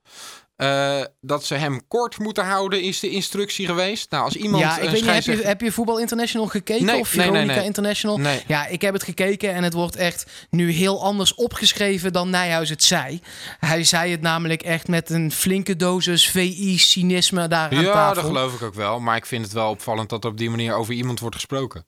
Eh, 0.55 1.01
dat 1.21 1.45
ze 1.45 1.55
hem 1.55 1.87
kort 1.87 2.19
moeten 2.19 2.45
houden, 2.45 2.81
is 2.81 2.99
de 2.99 3.09
instructie 3.09 3.65
geweest. 3.65 4.11
Nou, 4.11 4.23
als 4.23 4.35
iemand. 4.35 4.63
ja, 4.63 4.77
ik 4.77 4.89
weet 4.89 5.01
niet, 5.01 5.25
heb 5.25 5.37
je, 5.37 5.45
heb 5.45 5.61
je 5.61 5.71
Voetbal 5.71 5.99
International 5.99 6.47
gekeken? 6.47 6.85
Nee, 6.85 6.99
of 6.99 7.15
nee, 7.15 7.25
Veronica 7.25 7.55
nee. 7.55 7.65
International? 7.65 8.17
Nee. 8.17 8.43
Ja, 8.47 8.65
ik 8.67 8.81
heb 8.81 8.93
het 8.93 9.03
gekeken 9.03 9.53
en 9.53 9.63
het 9.63 9.73
wordt 9.73 9.95
echt 9.95 10.31
nu 10.49 10.71
heel 10.71 11.03
anders 11.03 11.35
opgeschreven 11.35 12.13
dan 12.13 12.29
Nijhuis 12.29 12.69
het 12.69 12.83
zei. 12.83 13.21
Hij 13.59 13.83
zei 13.83 14.11
het 14.11 14.21
namelijk 14.21 14.61
echt 14.61 14.87
met 14.87 15.09
een 15.09 15.31
flinke 15.31 15.75
dosis 15.75 16.29
VI-cynisme 16.29 17.47
daar 17.47 17.69
aan 17.71 17.81
Ja, 17.81 17.93
tafel. 17.93 18.15
dat 18.15 18.25
geloof 18.25 18.53
ik 18.53 18.61
ook 18.61 18.73
wel. 18.73 18.99
Maar 18.99 19.15
ik 19.15 19.25
vind 19.25 19.43
het 19.43 19.53
wel 19.53 19.69
opvallend 19.69 20.09
dat 20.09 20.23
er 20.23 20.29
op 20.29 20.37
die 20.37 20.49
manier 20.49 20.73
over 20.73 20.93
iemand 20.93 21.19
wordt 21.19 21.35
gesproken. 21.35 21.85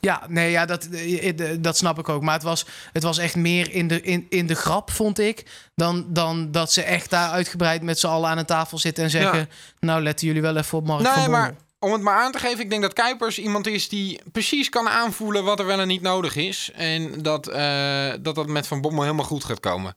Ja, 0.00 0.22
nee, 0.28 0.50
ja, 0.50 0.66
dat, 0.66 0.84
eh, 0.84 1.28
eh, 1.28 1.58
dat 1.60 1.76
snap 1.76 1.98
ik 1.98 2.08
ook. 2.08 2.22
Maar 2.22 2.34
het 2.34 2.42
was, 2.42 2.66
het 2.92 3.02
was 3.02 3.18
echt 3.18 3.36
meer 3.36 3.70
in 3.72 3.88
de, 3.88 4.02
in, 4.02 4.26
in 4.28 4.46
de 4.46 4.54
grap, 4.54 4.90
vond 4.90 5.18
ik. 5.18 5.46
Dan, 5.74 6.06
dan 6.08 6.50
dat 6.50 6.72
ze 6.72 6.82
echt 6.82 7.10
daar 7.10 7.30
uitgebreid 7.30 7.82
met 7.82 7.98
z'n 7.98 8.06
allen 8.06 8.30
aan 8.30 8.38
een 8.38 8.44
tafel 8.44 8.78
zitten 8.78 9.04
en 9.04 9.10
zeggen... 9.10 9.38
Ja. 9.38 9.46
Nou, 9.80 10.02
letten 10.02 10.26
jullie 10.26 10.42
wel 10.42 10.56
even 10.56 10.78
op 10.78 10.86
Mark 10.86 11.06
van 11.06 11.18
Nee, 11.18 11.28
maar 11.28 11.54
om 11.78 11.92
het 11.92 12.02
maar 12.02 12.18
aan 12.18 12.32
te 12.32 12.38
geven, 12.38 12.60
ik 12.60 12.70
denk 12.70 12.82
dat 12.82 12.92
Kuipers 12.92 13.38
iemand 13.38 13.66
is 13.66 13.88
die 13.88 14.20
precies 14.32 14.68
kan 14.68 14.88
aanvoelen 14.88 15.44
wat 15.44 15.58
er 15.58 15.66
wel 15.66 15.80
en 15.80 15.88
niet 15.88 16.02
nodig 16.02 16.36
is. 16.36 16.70
En 16.74 17.22
dat 17.22 17.46
eh, 17.46 18.10
dat, 18.20 18.34
dat 18.34 18.46
met 18.46 18.66
Van 18.66 18.80
Bommel 18.80 19.02
helemaal 19.02 19.24
goed 19.24 19.44
gaat 19.44 19.60
komen. 19.60 19.96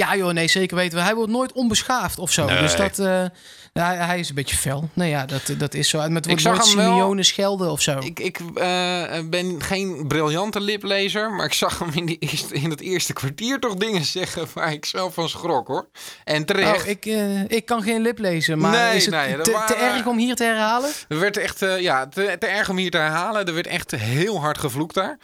Ja, 0.00 0.16
joh, 0.16 0.32
nee, 0.32 0.48
zeker 0.48 0.76
weten 0.76 0.98
we. 0.98 1.04
Hij 1.04 1.14
wordt 1.14 1.30
nooit 1.32 1.52
onbeschaafd 1.52 2.18
of 2.18 2.32
zo. 2.32 2.44
Nee. 2.44 2.58
Dus 2.60 2.76
dat, 2.76 2.98
eh, 2.98 3.24
ja, 3.72 3.94
hij 3.94 4.18
is 4.18 4.28
een 4.28 4.34
beetje 4.34 4.56
fel. 4.56 4.88
Nee, 4.92 5.10
ja, 5.10 5.26
dat, 5.26 5.54
dat 5.58 5.74
is 5.74 5.88
zo. 5.88 5.98
Wordt 6.10 6.40
zag 6.40 6.56
nooit 6.56 6.66
hem 6.66 6.76
wel- 6.76 6.92
Simeone 6.92 7.22
schelden 7.22 7.70
of 7.70 7.80
zo. 7.80 7.98
Ik, 7.98 8.20
ik 8.20 8.38
eh, 8.54 9.04
ben 9.24 9.62
geen 9.62 10.04
briljante 10.08 10.60
liplezer, 10.60 11.30
maar 11.32 11.46
ik 11.46 11.52
zag 11.52 11.78
hem 11.78 11.90
in, 11.94 12.06
die 12.06 12.18
eerste, 12.18 12.54
in 12.54 12.70
het 12.70 12.80
eerste 12.80 13.12
kwartier 13.12 13.58
toch 13.60 13.74
dingen 13.74 14.04
zeggen 14.04 14.46
waar 14.54 14.72
ik 14.72 14.84
zelf 14.84 15.14
van 15.14 15.28
schrok 15.28 15.66
hoor. 15.66 15.88
En 16.24 16.44
terecht. 16.44 16.82
Oh, 16.82 16.88
ik, 16.88 17.06
eh, 17.06 17.42
ik 17.48 17.66
kan 17.66 17.82
geen 17.82 18.00
lip 18.02 18.18
lezen, 18.18 18.58
maar 18.58 18.70
Nee, 18.70 18.96
is 18.96 19.04
het 19.06 19.14
nee, 19.14 19.40
te, 19.40 19.74
erg 19.80 20.06
om 20.06 20.18
hier 20.18 20.34
te 20.36 20.44
herhalen? 20.44 20.90
Er 21.08 21.20
werd 21.20 21.36
echt, 21.36 21.60
ja, 21.78 22.06
te, 22.08 22.36
te 22.38 22.46
erg 22.46 22.68
om 22.68 22.76
hier 22.76 22.90
te 22.90 22.98
herhalen. 22.98 23.46
Er 23.46 23.54
werd 23.54 23.66
echt 23.66 23.90
heel 23.90 24.40
hard 24.40 24.58
gevloekt 24.58 24.94
daar. 24.94 25.18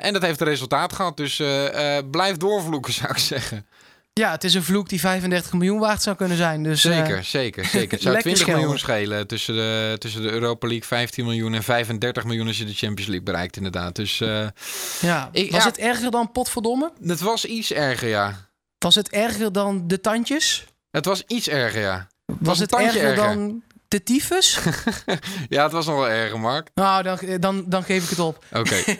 En 0.00 0.12
dat 0.12 0.22
heeft 0.22 0.40
een 0.40 0.46
resultaat 0.46 0.92
gehad. 0.92 1.16
Dus 1.16 1.42
blijf 2.10 2.36
doorvloeken, 2.36 2.92
zou 2.92 3.10
ik 3.10 3.18
zeggen. 3.18 3.66
Ja, 4.20 4.30
het 4.30 4.44
is 4.44 4.54
een 4.54 4.62
vloek 4.62 4.88
die 4.88 5.00
35 5.00 5.52
miljoen 5.52 5.78
waard 5.78 6.02
zou 6.02 6.16
kunnen 6.16 6.36
zijn. 6.36 6.62
Dus, 6.62 6.84
eh, 6.84 6.92
Zeker, 6.96 7.24
zeker, 7.24 7.64
zeker. 7.64 7.90
Het 7.90 8.02
zou 8.02 8.14
lekker 8.14 8.34
20 8.34 8.56
miljoen 8.56 8.78
schelen 8.78 9.26
tussen 9.26 9.54
de, 9.54 9.96
tussen 9.98 10.22
de 10.22 10.30
Europa 10.30 10.66
League 10.66 10.86
15 10.86 11.24
miljoen 11.24 11.54
en 11.54 11.62
35 11.62 12.24
miljoen 12.24 12.46
als 12.46 12.58
je 12.58 12.64
de 12.64 12.74
Champions 12.74 13.06
League 13.10 13.22
bereikt, 13.24 13.56
inderdaad. 13.56 13.96
Dus 13.96 14.20
eh 14.20 14.46
ja. 15.00 15.28
Ik- 15.32 15.50
Was 15.50 15.62
ja. 15.62 15.68
het 15.68 15.78
erger 15.78 16.10
dan 16.10 16.32
potverdomme? 16.32 16.92
het 17.02 17.20
was 17.20 17.44
iets 17.44 17.72
erger, 17.72 18.08
ja. 18.08 18.48
Was 18.78 18.94
het 18.94 19.08
erger 19.10 19.52
dan 19.52 19.88
de 19.88 20.00
tandjes? 20.00 20.64
Het 20.90 21.04
was 21.04 21.22
iets 21.26 21.48
erger, 21.48 21.80
ja. 21.80 22.06
Was 22.38 22.58
het 22.58 22.74
erger. 22.74 23.14
dan 23.14 23.62
de 23.88 24.02
tyfus? 24.02 24.58
Ja, 25.48 25.62
het 25.62 25.72
was 25.72 25.86
nog 25.86 25.94
wel 25.94 26.08
erger, 26.08 26.40
Mark. 26.40 26.70
nou, 26.74 27.02
dan, 27.02 27.18
dan, 27.40 27.64
dan 27.66 27.82
geef 27.82 28.04
ik 28.04 28.10
het 28.10 28.18
op. 28.18 28.44
Oké. 28.52 28.76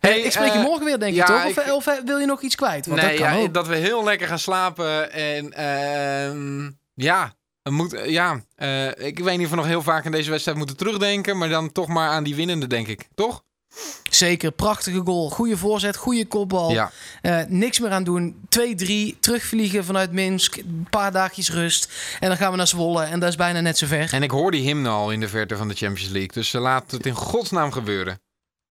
Hey, 0.00 0.20
ik 0.20 0.32
spreek 0.32 0.52
je 0.52 0.58
eh, 0.58 0.64
morgen 0.64 0.84
weer, 0.84 0.98
denk 0.98 1.14
ja, 1.14 1.44
ik, 1.44 1.54
toch? 1.54 1.70
Of, 1.70 1.86
eh, 1.86 1.94
wil 2.04 2.18
je 2.18 2.26
nog 2.26 2.42
iets 2.42 2.54
kwijt? 2.54 2.86
Want 2.86 3.00
nee, 3.00 3.10
dat 3.10 3.26
kan 3.26 3.36
ja, 3.36 3.42
ook. 3.42 3.54
dat 3.54 3.66
we 3.66 3.76
heel 3.76 4.04
lekker 4.04 4.28
gaan 4.28 4.38
slapen. 4.38 5.12
En 5.12 5.52
ehm, 5.52 6.70
ja, 6.94 7.34
we 7.62 7.70
moeten, 7.70 8.10
ja 8.10 8.40
eh, 8.54 8.86
ik 8.86 9.18
weet 9.18 9.36
niet 9.36 9.44
of 9.44 9.50
we 9.50 9.56
nog 9.56 9.66
heel 9.66 9.82
vaak 9.82 10.06
aan 10.06 10.12
deze 10.12 10.30
wedstrijd 10.30 10.58
moeten 10.58 10.76
terugdenken. 10.76 11.38
Maar 11.38 11.48
dan 11.48 11.72
toch 11.72 11.88
maar 11.88 12.10
aan 12.10 12.24
die 12.24 12.34
winnende, 12.34 12.66
denk 12.66 12.88
ik. 12.88 13.08
Toch? 13.14 13.42
Zeker, 14.10 14.52
prachtige 14.52 15.00
goal. 15.04 15.30
Goede 15.30 15.56
voorzet, 15.56 15.96
goede 15.96 16.26
kopbal. 16.26 16.70
Ja. 16.70 16.90
Eh, 17.22 17.40
niks 17.48 17.78
meer 17.78 17.90
aan 17.90 18.04
doen. 18.04 18.46
2-3, 18.48 19.18
terugvliegen 19.20 19.84
vanuit 19.84 20.12
Minsk. 20.12 20.56
Een 20.56 20.86
paar 20.90 21.12
dagjes 21.12 21.50
rust. 21.50 21.92
En 22.20 22.28
dan 22.28 22.36
gaan 22.36 22.50
we 22.50 22.56
naar 22.56 22.66
Zwolle. 22.66 23.04
En 23.04 23.20
dat 23.20 23.28
is 23.28 23.36
bijna 23.36 23.60
net 23.60 23.78
zo 23.78 23.86
ver. 23.86 24.12
En 24.12 24.22
ik 24.22 24.30
hoor 24.30 24.50
die 24.50 24.62
hymne 24.62 24.88
al 24.88 25.10
in 25.10 25.20
de 25.20 25.28
verte 25.28 25.56
van 25.56 25.68
de 25.68 25.74
Champions 25.74 26.10
League. 26.10 26.32
Dus 26.32 26.52
laat 26.52 26.90
het 26.90 27.06
in 27.06 27.14
godsnaam 27.14 27.72
gebeuren. 27.72 28.20